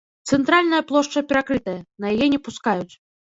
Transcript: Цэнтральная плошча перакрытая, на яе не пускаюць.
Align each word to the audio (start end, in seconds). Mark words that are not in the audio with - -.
Цэнтральная 0.35 0.79
плошча 0.91 1.23
перакрытая, 1.33 1.75
на 2.05 2.15
яе 2.15 2.27
не 2.37 2.41
пускаюць. 2.49 2.89